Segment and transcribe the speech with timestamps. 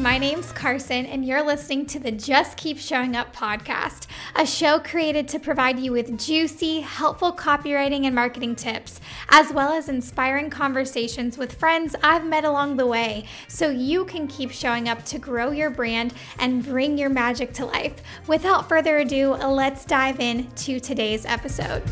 [0.00, 4.78] my name's Carson, and you're listening to the Just Keep Showing Up podcast, a show
[4.78, 10.48] created to provide you with juicy, helpful copywriting and marketing tips, as well as inspiring
[10.48, 15.18] conversations with friends I've met along the way, so you can keep showing up to
[15.18, 17.96] grow your brand and bring your magic to life.
[18.26, 21.82] Without further ado, let's dive in to today's episode.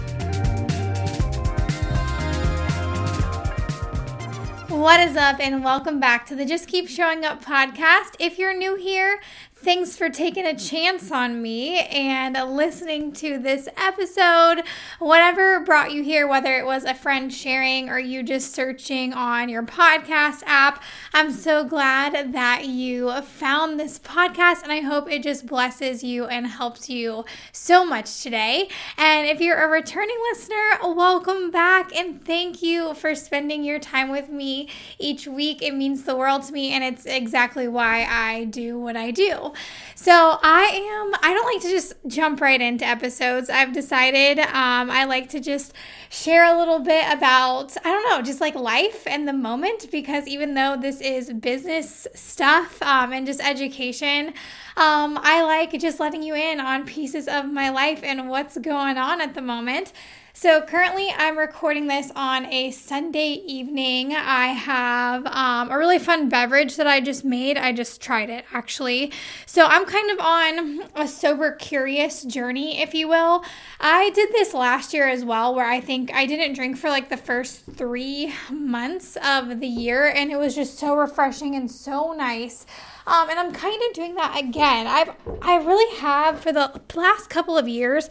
[4.79, 8.14] What is up, and welcome back to the Just Keep Showing Up podcast.
[8.21, 9.21] If you're new here,
[9.61, 14.62] Thanks for taking a chance on me and listening to this episode.
[15.00, 19.49] Whatever brought you here, whether it was a friend sharing or you just searching on
[19.49, 20.80] your podcast app,
[21.13, 26.27] I'm so glad that you found this podcast and I hope it just blesses you
[26.27, 28.68] and helps you so much today.
[28.96, 34.08] And if you're a returning listener, welcome back and thank you for spending your time
[34.08, 34.68] with me
[35.00, 35.62] each week.
[35.62, 39.47] It means the world to me and it's exactly why I do what I do.
[39.94, 43.50] So I am, I don't like to just jump right into episodes.
[43.50, 45.72] I've decided um, I like to just
[46.10, 50.27] share a little bit about, I don't know, just like life and the moment because
[50.27, 54.28] even though this is business stuff um, and just education,
[54.77, 58.96] um, I like just letting you in on pieces of my life and what's going
[58.96, 59.92] on at the moment.
[60.41, 64.14] So currently, I'm recording this on a Sunday evening.
[64.14, 67.58] I have um, a really fun beverage that I just made.
[67.58, 69.11] I just tried it actually.
[69.47, 73.42] So I'm kind of on a sober curious journey, if you will.
[73.80, 77.08] I did this last year as well, where I think I didn't drink for like
[77.08, 82.12] the first three months of the year, and it was just so refreshing and so
[82.12, 82.64] nice.
[83.09, 84.87] Um, and I'm kind of doing that again.
[84.87, 88.11] I've I really have for the last couple of years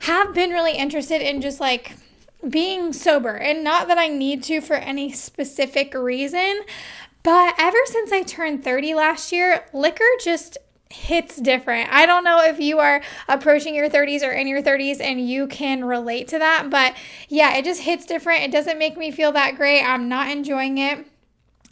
[0.00, 1.96] have been really interested in just like
[2.48, 6.60] being sober and not that I need to for any specific reason,
[7.22, 10.58] but ever since I turned 30 last year, liquor just
[10.90, 11.90] hits different.
[11.90, 15.46] I don't know if you are approaching your 30s or in your 30s and you
[15.46, 16.94] can relate to that, but
[17.30, 18.42] yeah, it just hits different.
[18.42, 19.82] It doesn't make me feel that great.
[19.82, 21.06] I'm not enjoying it.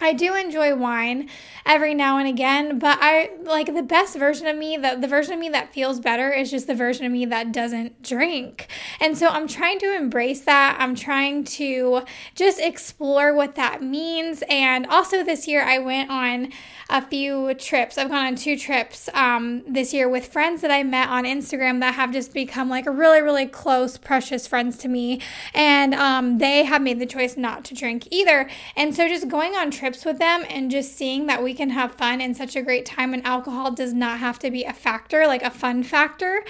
[0.02, 1.28] I do enjoy wine
[1.64, 5.34] every now and again, but I like the best version of me, the, the version
[5.34, 8.66] of me that feels better is just the version of me that doesn't drink.
[9.00, 10.76] And so I'm trying to embrace that.
[10.78, 12.02] I'm trying to
[12.34, 14.42] just explore what that means.
[14.48, 16.52] And also this year, I went on
[16.92, 17.96] a few trips.
[17.96, 21.80] I've gone on two trips um, this year with friends that I met on Instagram
[21.80, 25.22] that have just become like really, really close, precious friends to me.
[25.54, 28.48] And um, they have made the choice not to drink either.
[28.76, 31.94] And so just going on trips with them and just seeing that we can have
[31.94, 35.26] fun and such a great time and alcohol does not have to be a factor,
[35.26, 36.44] like a fun factor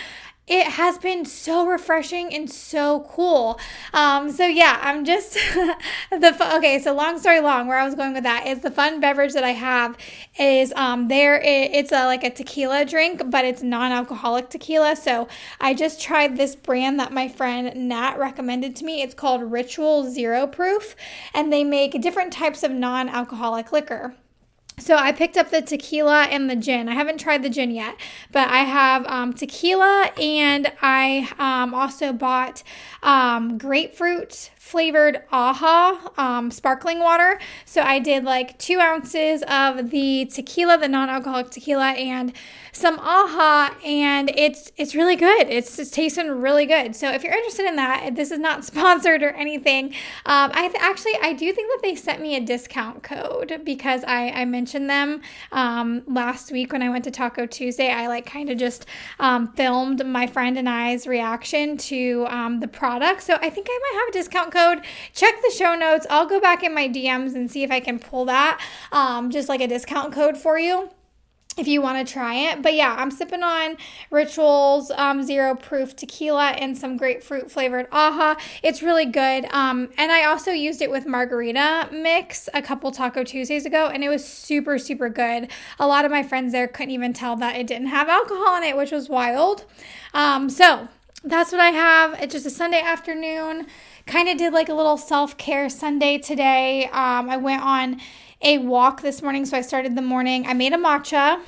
[0.48, 3.60] it has been so refreshing and so cool.
[3.94, 5.34] Um, so yeah, I'm just
[6.10, 6.80] the okay.
[6.80, 9.44] So long story long, where I was going with that is the fun beverage that
[9.44, 9.96] I have
[10.38, 11.40] is um there.
[11.40, 14.96] It, it's a like a tequila drink, but it's non-alcoholic tequila.
[14.96, 15.28] So
[15.60, 19.00] I just tried this brand that my friend Nat recommended to me.
[19.00, 20.96] It's called Ritual Zero Proof,
[21.32, 24.16] and they make different types of non-alcoholic liquor.
[24.82, 26.88] So I picked up the tequila and the gin.
[26.88, 27.94] I haven't tried the gin yet,
[28.32, 32.64] but I have um, tequila and I um, also bought
[33.00, 37.38] um, grapefruit flavored aha um, sparkling water.
[37.66, 42.32] So I did like two ounces of the tequila, the non-alcoholic tequila, and
[42.72, 45.46] some aha, and it's it's really good.
[45.50, 46.96] It's, it's tasting really good.
[46.96, 49.88] So if you're interested in that, this is not sponsored or anything.
[50.24, 54.02] Um, I th- actually I do think that they sent me a discount code because
[54.04, 55.20] I I mentioned them
[55.52, 57.92] um, last week when I went to Taco Tuesday.
[57.92, 58.86] I like kind of just
[59.20, 63.22] um, filmed my friend and I's reaction to um, the product.
[63.22, 64.61] So I think I might have a discount code.
[65.12, 66.06] Check the show notes.
[66.10, 68.60] I'll go back in my DMs and see if I can pull that,
[68.92, 70.90] um, just like a discount code for you
[71.56, 72.62] if you want to try it.
[72.62, 73.76] But yeah, I'm sipping on
[74.10, 78.36] Rituals um, Zero Proof Tequila and some grapefruit flavored aha.
[78.62, 79.46] It's really good.
[79.52, 84.02] Um, and I also used it with margarita mix a couple Taco Tuesdays ago, and
[84.02, 85.50] it was super, super good.
[85.78, 88.62] A lot of my friends there couldn't even tell that it didn't have alcohol in
[88.62, 89.64] it, which was wild.
[90.14, 90.88] Um, so
[91.24, 92.20] that's what I have.
[92.20, 93.66] It's just a Sunday afternoon.
[94.06, 96.86] Kind of did like a little self care Sunday today.
[96.86, 98.00] Um, I went on
[98.40, 100.46] a walk this morning, so I started the morning.
[100.46, 101.40] I made a matcha.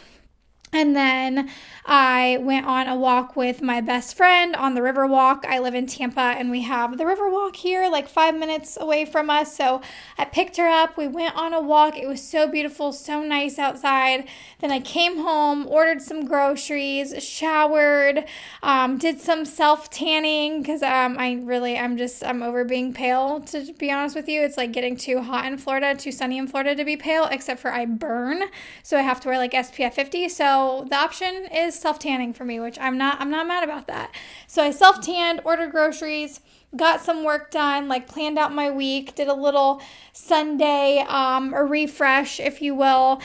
[0.74, 1.48] And then
[1.86, 5.44] I went on a walk with my best friend on the river walk.
[5.46, 9.04] I live in Tampa and we have the river walk here, like five minutes away
[9.04, 9.54] from us.
[9.54, 9.82] So
[10.18, 10.96] I picked her up.
[10.96, 11.96] We went on a walk.
[11.96, 14.26] It was so beautiful, so nice outside.
[14.60, 18.24] Then I came home, ordered some groceries, showered,
[18.62, 23.40] um, did some self tanning because um, I really, I'm just, I'm over being pale
[23.42, 24.42] to be honest with you.
[24.42, 27.60] It's like getting too hot in Florida, too sunny in Florida to be pale, except
[27.60, 28.44] for I burn.
[28.82, 30.30] So I have to wear like SPF 50.
[30.30, 33.86] So the option is self tanning for me, which I'm not I'm not mad about
[33.88, 34.14] that.
[34.46, 36.40] So I self tanned, ordered groceries,
[36.76, 39.80] got some work done, like planned out my week, did a little
[40.12, 43.20] Sunday um, a refresh, if you will.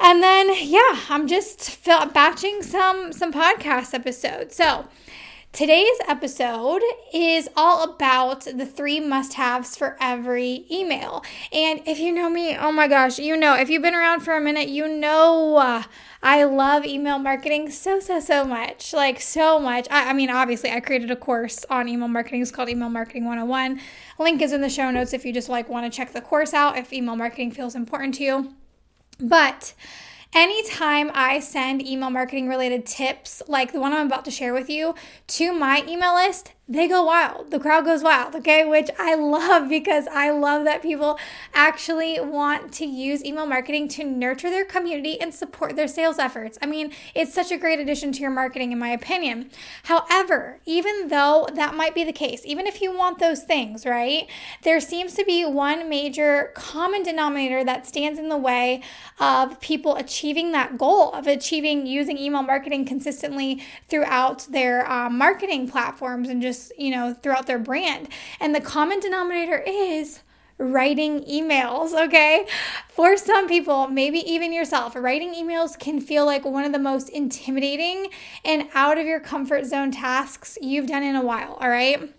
[0.00, 4.54] And then yeah, I'm just batching some some podcast episodes.
[4.56, 4.86] So
[5.52, 6.82] Today's episode
[7.14, 11.24] is all about the three must haves for every email.
[11.50, 14.36] And if you know me, oh my gosh, you know, if you've been around for
[14.36, 15.84] a minute, you know uh,
[16.22, 18.92] I love email marketing so, so, so much.
[18.92, 19.86] Like, so much.
[19.90, 22.42] I, I mean, obviously, I created a course on email marketing.
[22.42, 23.80] It's called Email Marketing 101.
[24.18, 26.52] Link is in the show notes if you just like want to check the course
[26.52, 28.54] out if email marketing feels important to you.
[29.18, 29.72] But
[30.32, 34.68] anytime I send email marketing related tips, like the one I'm about to share with
[34.68, 34.94] you,
[35.28, 37.52] to my email list, they go wild.
[37.52, 38.64] The crowd goes wild, okay?
[38.64, 41.16] Which I love because I love that people
[41.54, 46.58] actually want to use email marketing to nurture their community and support their sales efforts.
[46.60, 49.50] I mean, it's such a great addition to your marketing, in my opinion.
[49.84, 54.28] However, even though that might be the case, even if you want those things, right,
[54.62, 58.82] there seems to be one major common denominator that stands in the way
[59.20, 65.70] of people achieving that goal of achieving using email marketing consistently throughout their um, marketing
[65.70, 68.08] platforms and just just, you know, throughout their brand.
[68.40, 70.20] And the common denominator is
[70.58, 72.46] writing emails, okay?
[72.88, 77.10] For some people, maybe even yourself, writing emails can feel like one of the most
[77.10, 78.08] intimidating
[78.44, 82.10] and out of your comfort zone tasks you've done in a while, all right?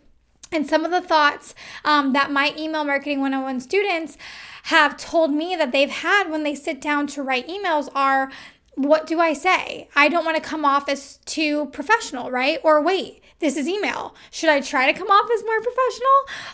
[0.51, 4.17] And some of the thoughts um, that my email marketing 101 students
[4.63, 8.31] have told me that they've had when they sit down to write emails are
[8.75, 9.89] what do I say?
[9.95, 12.59] I don't want to come off as too professional, right?
[12.63, 14.15] Or wait, this is email.
[14.31, 16.07] Should I try to come off as more professional?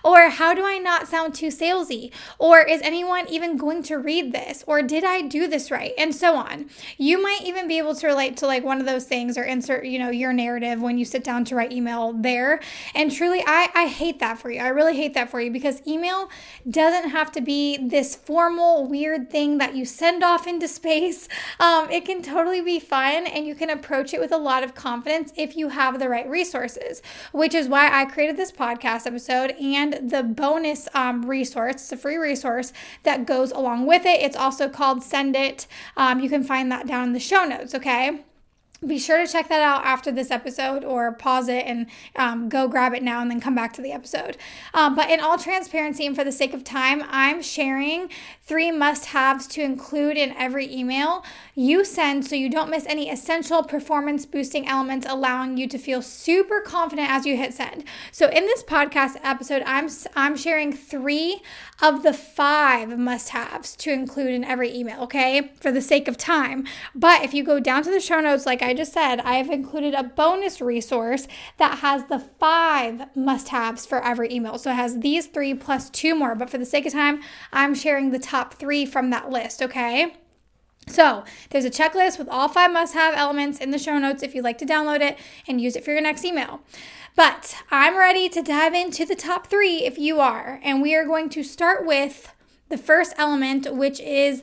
[0.03, 2.12] Or how do I not sound too salesy?
[2.38, 4.65] Or is anyone even going to read this?
[4.68, 5.94] Or did I do this right?
[5.97, 6.69] And so on.
[6.97, 9.85] You might even be able to relate to like one of those things or insert,
[9.85, 12.59] you know, your narrative when you sit down to write email there.
[12.94, 14.59] And truly, I, I hate that for you.
[14.59, 16.30] I really hate that for you because email
[16.69, 21.30] doesn't have to be this formal, weird thing that you send off into space.
[21.62, 24.75] Um, it can totally be fun and you can approach it with a lot of
[24.75, 29.05] confidence if you have the right resources resources, which is why I created this podcast
[29.07, 31.75] episode and the bonus um, resource.
[31.75, 32.73] It's a free resource
[33.03, 34.21] that goes along with it.
[34.21, 35.67] It's also called Send It.
[35.97, 38.23] Um, you can find that down in the show notes, okay?
[38.88, 42.68] Be sure to check that out after this episode or pause it and um, go
[42.68, 44.38] grab it now and then come back to the episode.
[44.74, 48.09] Um, but in all transparency and for the sake of time, I'm sharing
[48.41, 51.24] three must haves to include in every email
[51.56, 56.01] you send so you don't miss any essential performance boosting elements, allowing you to feel
[56.01, 57.83] super confident as you hit send.
[58.12, 61.41] So in this podcast episode, I'm, I'm sharing three
[61.83, 66.15] of the five must haves to include in every email, okay, for the sake of
[66.15, 66.65] time.
[66.95, 69.50] But if you go down to the show notes, like I just said, I have
[69.50, 71.27] included a bonus resource
[71.57, 74.57] that has the five must haves for every email.
[74.57, 76.35] So it has these three plus two more.
[76.35, 77.21] But for the sake of time,
[77.51, 80.15] I'm sharing the top three from that list, okay?
[80.88, 84.35] So, there's a checklist with all five must have elements in the show notes if
[84.35, 86.62] you'd like to download it and use it for your next email.
[87.15, 90.59] But I'm ready to dive into the top three if you are.
[90.64, 92.33] And we are going to start with
[92.69, 94.42] the first element, which is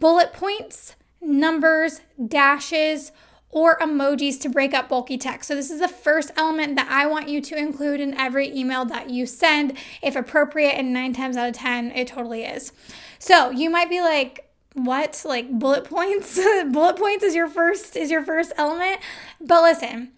[0.00, 3.12] bullet points, numbers, dashes,
[3.50, 5.48] or emojis to break up bulky text.
[5.48, 8.84] So, this is the first element that I want you to include in every email
[8.86, 12.72] that you send, if appropriate, and nine times out of 10, it totally is.
[13.18, 16.38] So, you might be like, what like bullet points
[16.70, 19.00] bullet points is your first is your first element
[19.40, 20.12] but listen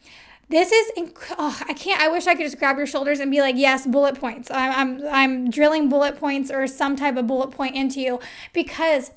[0.50, 3.30] this is inc- oh, i can't i wish i could just grab your shoulders and
[3.30, 7.26] be like yes bullet points I'm, I'm i'm drilling bullet points or some type of
[7.26, 8.20] bullet point into you
[8.52, 9.10] because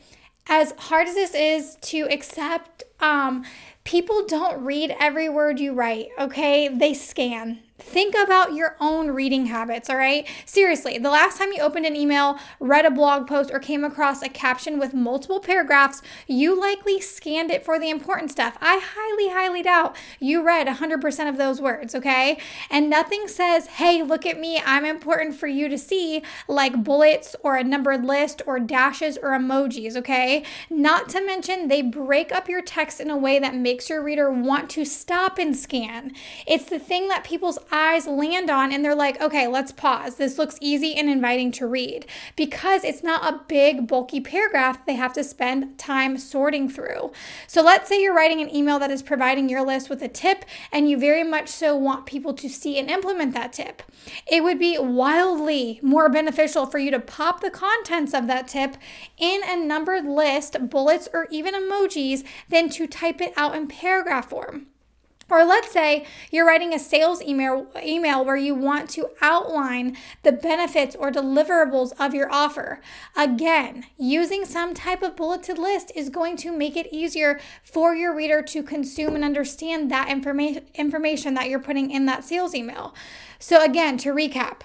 [0.48, 3.44] as hard as this is to accept um
[3.84, 6.68] people don't read every word you write, okay?
[6.68, 7.60] They scan.
[7.84, 10.28] Think about your own reading habits, all right?
[10.46, 14.22] Seriously, the last time you opened an email, read a blog post, or came across
[14.22, 18.58] a caption with multiple paragraphs, you likely scanned it for the important stuff.
[18.62, 22.40] I highly, highly doubt you read 100% of those words, okay?
[22.70, 27.36] And nothing says, hey, look at me, I'm important for you to see, like bullets
[27.44, 30.44] or a numbered list or dashes or emojis, okay?
[30.70, 34.32] Not to mention, they break up your text in a way that makes your reader
[34.32, 36.14] want to stop and scan.
[36.48, 40.16] It's the thing that people's eyes land on and they're like, okay, let's pause.
[40.16, 44.94] This looks easy and inviting to read because it's not a big, bulky paragraph they
[44.94, 47.12] have to spend time sorting through.
[47.48, 50.46] So let's say you're writing an email that is providing your list with a tip
[50.72, 53.82] and you very much so want people to see and implement that tip.
[54.32, 58.78] It would be wildly more beneficial for you to pop the contents of that tip
[59.18, 64.30] in a numbered list, bullets, or even emojis than to type it out in paragraph
[64.30, 64.68] form.
[65.30, 70.32] Or let's say you're writing a sales email, email where you want to outline the
[70.32, 72.82] benefits or deliverables of your offer.
[73.16, 78.16] Again, using some type of bulleted list is going to make it easier for your
[78.16, 82.94] reader to consume and understand that information information that you're putting in that sales email.
[83.40, 84.62] So again, to recap,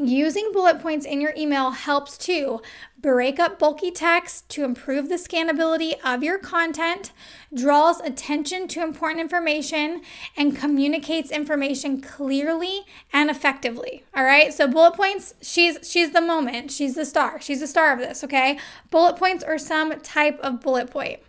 [0.00, 2.60] Using bullet points in your email helps to
[3.00, 7.12] break up bulky text to improve the scannability of your content,
[7.54, 10.02] draws attention to important information,
[10.36, 14.04] and communicates information clearly and effectively.
[14.16, 14.52] All right?
[14.52, 16.70] So bullet points, she's she's the moment.
[16.70, 17.40] She's the star.
[17.40, 18.58] She's the star of this, okay?
[18.90, 21.20] Bullet points or some type of bullet point.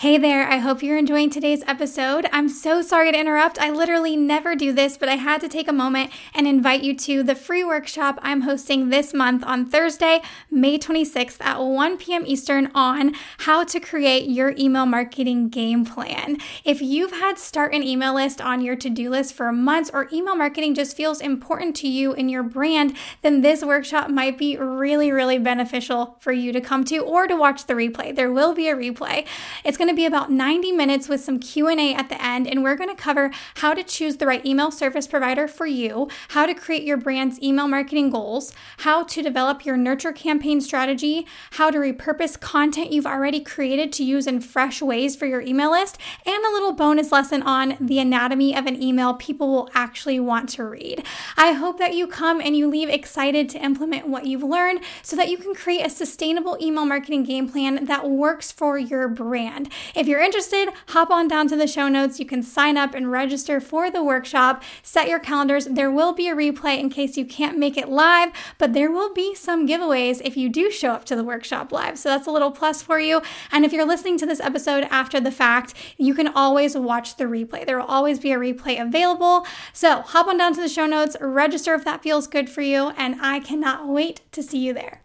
[0.00, 2.28] Hey there, I hope you're enjoying today's episode.
[2.30, 3.58] I'm so sorry to interrupt.
[3.58, 6.94] I literally never do this, but I had to take a moment and invite you
[6.98, 10.20] to the free workshop I'm hosting this month on Thursday,
[10.52, 12.22] May 26th at 1 p.m.
[12.26, 16.36] Eastern on how to create your email marketing game plan.
[16.64, 20.08] If you've had start an email list on your to do list for months or
[20.12, 24.56] email marketing just feels important to you and your brand, then this workshop might be
[24.56, 28.14] really, really beneficial for you to come to or to watch the replay.
[28.14, 29.26] There will be a replay.
[29.64, 32.62] It's going going to be about 90 minutes with some Q&A at the end and
[32.62, 36.44] we're going to cover how to choose the right email service provider for you, how
[36.44, 41.70] to create your brand's email marketing goals, how to develop your nurture campaign strategy, how
[41.70, 45.96] to repurpose content you've already created to use in fresh ways for your email list,
[46.26, 50.50] and a little bonus lesson on the anatomy of an email people will actually want
[50.50, 51.02] to read.
[51.38, 55.16] I hope that you come and you leave excited to implement what you've learned so
[55.16, 59.72] that you can create a sustainable email marketing game plan that works for your brand.
[59.94, 62.18] If you're interested, hop on down to the show notes.
[62.18, 64.62] You can sign up and register for the workshop.
[64.82, 65.66] Set your calendars.
[65.66, 69.12] There will be a replay in case you can't make it live, but there will
[69.12, 71.98] be some giveaways if you do show up to the workshop live.
[71.98, 73.22] So that's a little plus for you.
[73.50, 77.24] And if you're listening to this episode after the fact, you can always watch the
[77.24, 77.66] replay.
[77.66, 79.46] There will always be a replay available.
[79.72, 82.90] So hop on down to the show notes, register if that feels good for you,
[82.96, 85.02] and I cannot wait to see you there.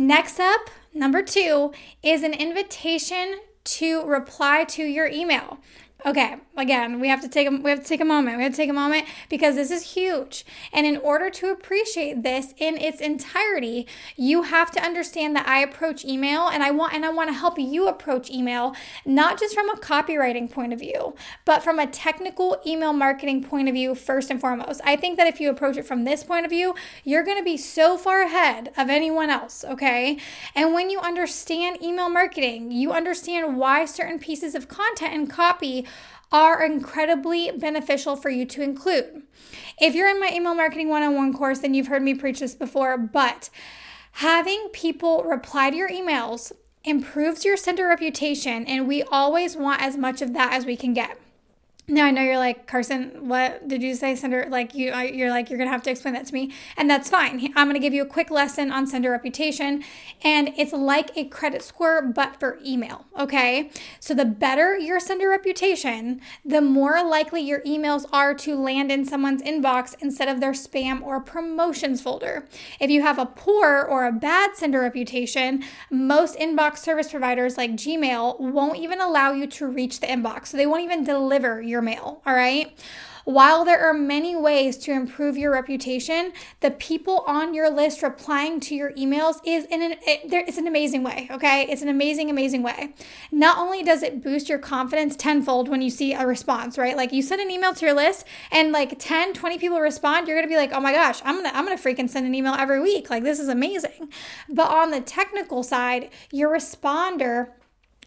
[0.00, 5.58] Next up, number two, is an invitation to reply to your email.
[6.06, 8.38] Okay, again, we have to take a, we have to take a moment.
[8.38, 10.46] We have to take a moment because this is huge.
[10.72, 15.60] And in order to appreciate this in its entirety, you have to understand that I
[15.60, 19.54] approach email and I want and I want to help you approach email not just
[19.54, 21.14] from a copywriting point of view,
[21.44, 24.80] but from a technical email marketing point of view first and foremost.
[24.84, 27.44] I think that if you approach it from this point of view, you're going to
[27.44, 30.18] be so far ahead of anyone else, okay?
[30.54, 35.86] And when you understand email marketing, you understand why certain pieces of content and copy
[36.32, 39.22] are incredibly beneficial for you to include.
[39.80, 42.40] If you're in my email marketing one on one course, then you've heard me preach
[42.40, 43.50] this before, but
[44.12, 46.52] having people reply to your emails
[46.84, 50.94] improves your sender reputation, and we always want as much of that as we can
[50.94, 51.18] get.
[51.90, 53.28] Now I know you're like Carson.
[53.28, 54.46] What did you say, sender?
[54.48, 57.52] Like you, you're like you're gonna have to explain that to me, and that's fine.
[57.56, 59.82] I'm gonna give you a quick lesson on sender reputation,
[60.22, 63.06] and it's like a credit score, but for email.
[63.18, 68.92] Okay, so the better your sender reputation, the more likely your emails are to land
[68.92, 72.46] in someone's inbox instead of their spam or promotions folder.
[72.78, 77.72] If you have a poor or a bad sender reputation, most inbox service providers like
[77.72, 81.79] Gmail won't even allow you to reach the inbox, so they won't even deliver your
[81.80, 82.76] your mail, all right?
[83.24, 88.60] While there are many ways to improve your reputation, the people on your list replying
[88.60, 91.66] to your emails is in an it, it's an amazing way, okay?
[91.68, 92.94] It's an amazing amazing way.
[93.30, 96.96] Not only does it boost your confidence tenfold when you see a response, right?
[96.96, 100.36] Like you send an email to your list and like 10, 20 people respond, you're
[100.36, 102.26] going to be like, "Oh my gosh, I'm going to I'm going to freaking send
[102.26, 103.10] an email every week.
[103.10, 104.10] Like this is amazing."
[104.48, 107.50] But on the technical side, your responder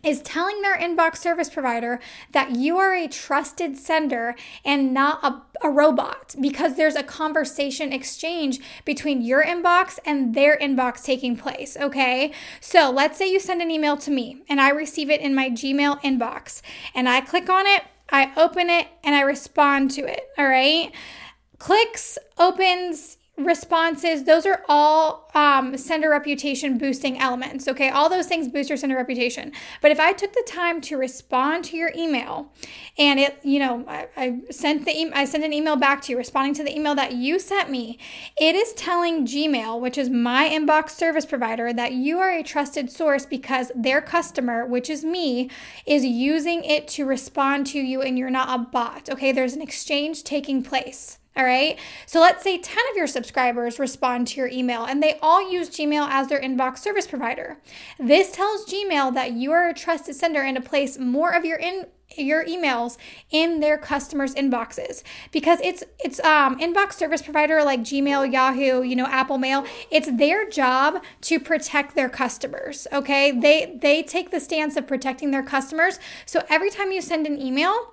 [0.03, 2.00] is telling their inbox service provider
[2.31, 7.93] that you are a trusted sender and not a, a, robot because there's a conversation
[7.93, 11.77] exchange between your inbox and their inbox taking place.
[11.77, 12.33] Okay.
[12.60, 15.50] So let's say you send an email to me and I receive it in my
[15.50, 16.62] Gmail inbox
[16.93, 20.27] and I click on it, I open it, and I respond to it.
[20.38, 20.91] All right.
[21.57, 27.67] Clicks, opens, responses, those are all um, sender reputation boosting elements.
[27.67, 29.51] Okay, all those things boost your sender reputation.
[29.81, 32.53] But if I took the time to respond to your email,
[32.97, 36.11] and it, you know, I, I sent the e- I sent an email back to
[36.11, 37.97] you, responding to the email that you sent me,
[38.39, 42.91] it is telling Gmail, which is my inbox service provider, that you are a trusted
[42.91, 45.49] source because their customer, which is me,
[45.87, 49.09] is using it to respond to you, and you're not a bot.
[49.09, 51.17] Okay, there's an exchange taking place.
[51.35, 51.79] All right.
[52.05, 55.69] So let's say 10 of your subscribers respond to your email and they all use
[55.69, 57.57] Gmail as their inbox service provider.
[57.97, 61.57] This tells Gmail that you are a trusted sender and to place more of your
[61.57, 62.97] in your emails
[63.31, 68.95] in their customers' inboxes because it's it's um inbox service provider like Gmail, Yahoo, you
[68.95, 69.65] know, Apple Mail.
[69.89, 72.85] It's their job to protect their customers.
[72.93, 75.97] Okay, they they take the stance of protecting their customers.
[76.27, 77.92] So every time you send an email,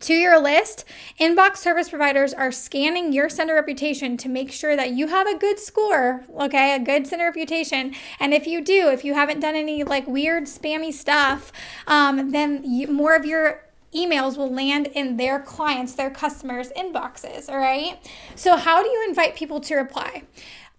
[0.00, 0.84] to your list,
[1.18, 5.38] inbox service providers are scanning your sender reputation to make sure that you have a
[5.38, 7.94] good score, okay, a good sender reputation.
[8.20, 11.52] And if you do, if you haven't done any like weird spammy stuff,
[11.86, 13.62] um, then you, more of your
[13.94, 17.98] emails will land in their clients, their customers' inboxes, all right?
[18.34, 20.24] So, how do you invite people to reply?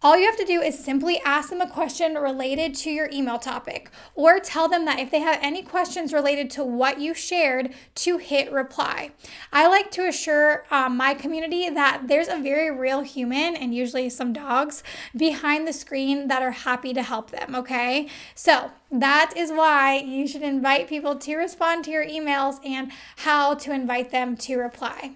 [0.04, 3.39] All you have to do is simply ask them a question related to your email
[3.39, 7.74] topic, or tell them that if they have any questions related to what you shared,
[7.96, 9.10] to hit reply.
[9.51, 14.08] I like to assure um, my community that there's a very real human, and usually
[14.12, 14.84] some dogs,
[15.16, 18.08] behind the screen that are happy to help them, okay?
[18.36, 23.56] So, that is why you should invite people to respond to your emails and how
[23.56, 25.16] to invite them to reply.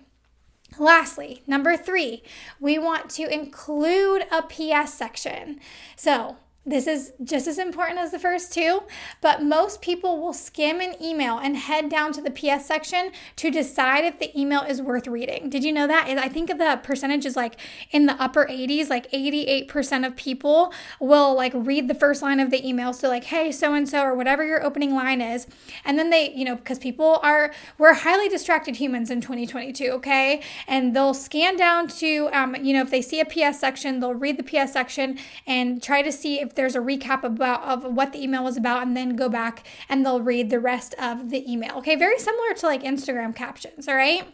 [0.78, 2.24] Lastly, number three,
[2.60, 5.60] we want to include a PS section.
[5.96, 8.84] So, this is just as important as the first two,
[9.20, 13.50] but most people will skim an email and head down to the PS section to
[13.50, 15.50] decide if the email is worth reading.
[15.50, 16.08] Did you know that?
[16.20, 21.34] I think the percentage is like in the upper 80s, like 88% of people will
[21.34, 22.94] like read the first line of the email.
[22.94, 25.48] So, like, hey, so and so, or whatever your opening line is.
[25.84, 30.44] And then they, you know, because people are, we're highly distracted humans in 2022, okay?
[30.68, 34.14] And they'll scan down to, um, you know, if they see a PS section, they'll
[34.14, 38.14] read the PS section and try to see if there's a recap about of what
[38.14, 41.50] the email was about and then go back and they'll read the rest of the
[41.52, 41.78] email.
[41.78, 44.28] Okay, very similar to like Instagram captions, all right?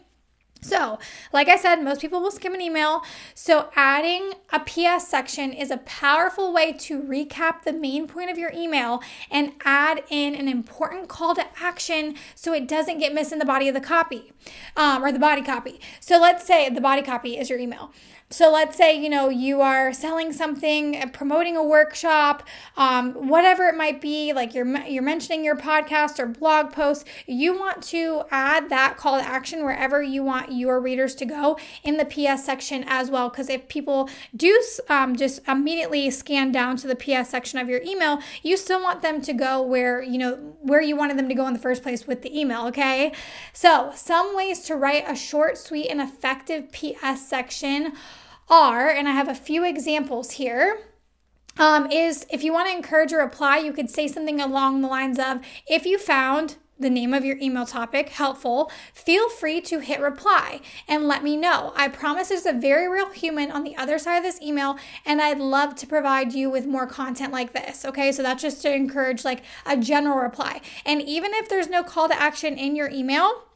[0.60, 0.98] So,
[1.32, 3.02] like I said, most people will skim an email.
[3.34, 8.38] So, adding a PS section is a powerful way to recap the main point of
[8.38, 13.32] your email and add in an important call to action so it doesn't get missed
[13.32, 14.32] in the body of the copy
[14.76, 15.80] um, or the body copy.
[16.00, 17.92] So, let's say the body copy is your email.
[18.30, 23.64] So let's say you know you are selling something, uh, promoting a workshop, um, whatever
[23.68, 24.34] it might be.
[24.34, 27.06] Like you're you're mentioning your podcast or blog post.
[27.26, 31.58] You want to add that call to action wherever you want your readers to go
[31.82, 33.30] in the PS section as well.
[33.30, 37.80] Because if people do um, just immediately scan down to the PS section of your
[37.80, 41.34] email, you still want them to go where you know where you wanted them to
[41.34, 42.66] go in the first place with the email.
[42.66, 43.10] Okay,
[43.54, 47.94] so some ways to write a short, sweet, and effective PS section
[48.48, 50.78] are, and I have a few examples here.
[51.58, 54.86] Um, is if you want to encourage a reply, you could say something along the
[54.86, 59.80] lines of, if you found the name of your email topic helpful, feel free to
[59.80, 61.72] hit reply and let me know.
[61.76, 65.20] I promise there's a very real human on the other side of this email, and
[65.20, 67.84] I'd love to provide you with more content like this.
[67.84, 70.60] Okay, so that's just to encourage like a general reply.
[70.86, 73.47] And even if there's no call to action in your email,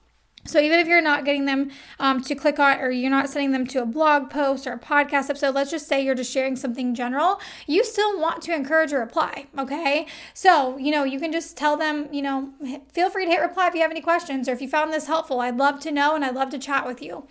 [0.45, 3.53] so even if you're not getting them um, to click on, or you're not sending
[3.53, 6.57] them to a blog post or a podcast episode, let's just say you're just sharing
[6.57, 9.47] something general, you still want to encourage a reply.
[9.57, 10.07] Okay.
[10.35, 12.51] So, you know, you can just tell them, you know,
[12.93, 15.07] feel free to hit reply if you have any questions or if you found this
[15.07, 15.41] helpful.
[15.41, 17.25] I'd love to know and I'd love to chat with you.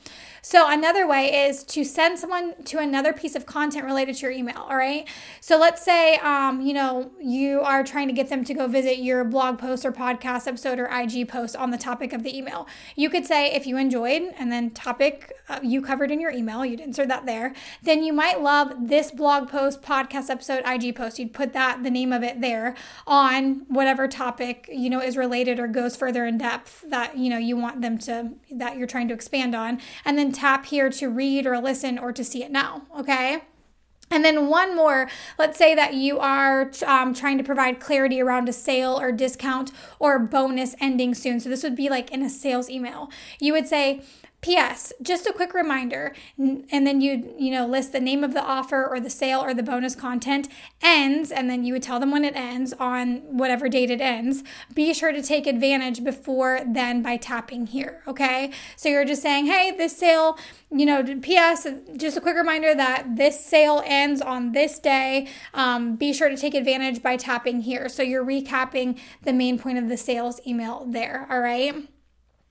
[0.43, 4.32] So, another way is to send someone to another piece of content related to your
[4.32, 4.58] email.
[4.58, 5.08] All right.
[5.39, 8.97] So, let's say, um, you know, you are trying to get them to go visit
[8.97, 12.67] your blog post or podcast episode or IG post on the topic of the email.
[12.95, 16.65] You could say, if you enjoyed, and then topic uh, you covered in your email,
[16.65, 17.54] you'd insert that there.
[17.84, 21.19] Then you might love this blog post, podcast episode, IG post.
[21.19, 22.75] You'd put that, the name of it there
[23.06, 27.38] on whatever topic, you know, is related or goes further in depth that, you know,
[27.38, 29.80] you want them to, that you're trying to expand on.
[30.04, 32.83] And then tap here to read or listen or to see it now.
[32.97, 33.43] Okay.
[34.11, 38.49] And then one more, let's say that you are um, trying to provide clarity around
[38.49, 41.39] a sale or discount or bonus ending soon.
[41.39, 43.09] So this would be like in a sales email.
[43.39, 44.01] You would say,
[44.41, 44.91] P.S.
[45.01, 48.88] Just a quick reminder, and then you you know list the name of the offer
[48.88, 50.47] or the sale or the bonus content
[50.82, 54.43] ends, and then you would tell them when it ends on whatever date it ends.
[54.73, 58.01] Be sure to take advantage before then by tapping here.
[58.08, 60.39] Okay, so you're just saying, hey, this sale,
[60.71, 61.67] you know, P.S.
[61.95, 65.27] Just a quick reminder that this sale ends on this day.
[65.54, 67.88] Um, be sure to take advantage by tapping here.
[67.89, 71.27] So you're recapping the main point of the sales email there.
[71.30, 71.88] All right.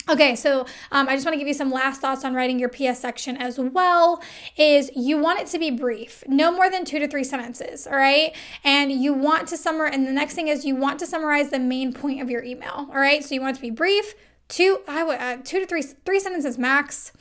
[0.08, 2.68] Okay, so um, I just want to give you some last thoughts on writing your
[2.68, 4.22] PS section as well.
[4.56, 7.96] Is you want it to be brief, no more than two to three sentences, all
[7.96, 8.34] right?
[8.64, 11.58] And you want to summarize, and the next thing is you want to summarize the
[11.58, 13.22] main point of your email, all right?
[13.22, 14.14] So you want it to be brief,
[14.48, 17.12] two, I would uh, two to three three sentences max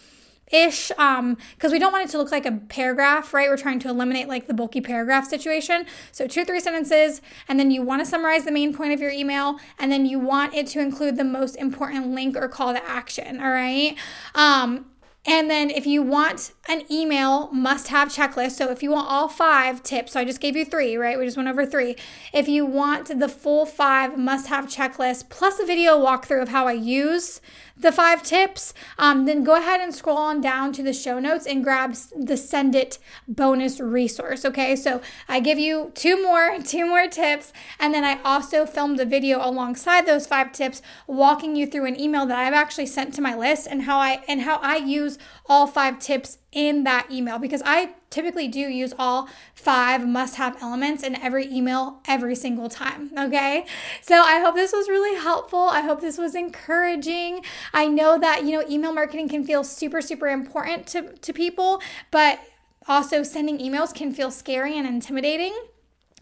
[0.51, 3.79] ish um because we don't want it to look like a paragraph right we're trying
[3.79, 8.01] to eliminate like the bulky paragraph situation so two three sentences and then you want
[8.01, 11.17] to summarize the main point of your email and then you want it to include
[11.17, 13.95] the most important link or call to action all right
[14.35, 14.85] um
[15.25, 19.27] and then if you want an email must have checklist, so if you want all
[19.27, 21.19] five tips, so I just gave you three, right?
[21.19, 21.97] We just went over three.
[22.33, 26.67] If you want the full five must have checklist plus a video walkthrough of how
[26.67, 27.41] I use
[27.79, 31.45] the five tips, um, then go ahead and scroll on down to the show notes
[31.45, 34.43] and grab the send it bonus resource.
[34.43, 38.99] Okay, so I give you two more, two more tips, and then I also filmed
[38.99, 43.13] a video alongside those five tips, walking you through an email that I've actually sent
[43.15, 47.11] to my list and how I and how I use all five tips in that
[47.11, 52.35] email because I typically do use all five must have elements in every email every
[52.35, 53.11] single time.
[53.17, 53.65] Okay.
[54.01, 55.59] So I hope this was really helpful.
[55.59, 57.43] I hope this was encouraging.
[57.73, 61.81] I know that, you know, email marketing can feel super, super important to, to people,
[62.09, 62.39] but
[62.87, 65.53] also sending emails can feel scary and intimidating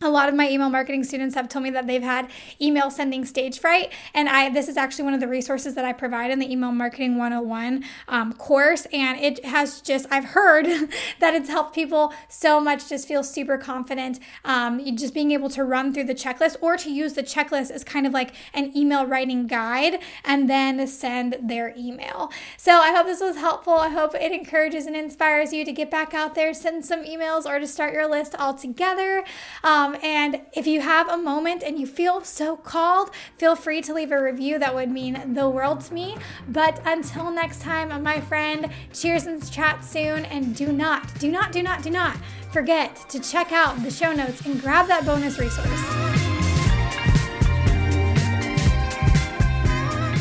[0.01, 2.29] a lot of my email marketing students have told me that they've had
[2.61, 5.93] email sending stage fright and i this is actually one of the resources that i
[5.93, 10.65] provide in the email marketing 101 um, course and it has just i've heard
[11.19, 15.63] that it's helped people so much just feel super confident um, just being able to
[15.63, 19.05] run through the checklist or to use the checklist as kind of like an email
[19.05, 22.31] writing guide and then send their email.
[22.57, 23.73] So i hope this was helpful.
[23.73, 27.45] I hope it encourages and inspires you to get back out there send some emails
[27.45, 29.23] or to start your list all together
[29.63, 33.81] um, um, and if you have a moment and you feel so called, feel free
[33.81, 34.59] to leave a review.
[34.59, 36.17] That would mean the world to me.
[36.49, 40.25] But until next time, my friend, cheers and chat soon.
[40.25, 42.17] And do not, do not, do not, do not
[42.51, 46.36] forget to check out the show notes and grab that bonus resource.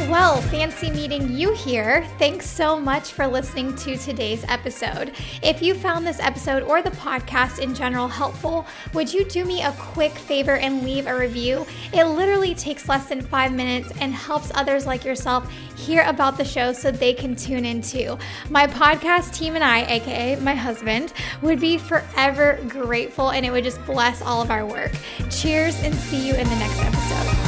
[0.08, 2.06] Well, fancy meeting you here.
[2.16, 5.10] Thanks so much for listening to today's episode.
[5.42, 9.62] If you found this episode or the podcast in general helpful, would you do me
[9.62, 11.66] a quick favor and leave a review?
[11.92, 16.44] It literally takes less than five minutes and helps others like yourself hear about the
[16.44, 18.16] show so they can tune in too.
[18.48, 23.64] My podcast team and I, aka my husband, would be forever grateful and it would
[23.64, 24.92] just bless all of our work.
[25.30, 27.45] Cheers and see you in the next episode.